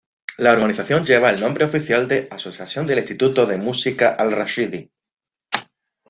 La 0.39 0.51
organización 0.53 1.03
lleva 1.03 1.29
el 1.29 1.39
nombre 1.39 1.63
oficial 1.63 2.07
de 2.07 2.27
Asociación 2.31 2.87
de 2.87 2.97
Instituto 2.97 3.45
de 3.45 3.57
Música 3.59 4.15
Al-Rashidi. 4.15 4.89